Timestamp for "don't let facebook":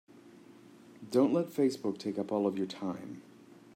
1.11-1.99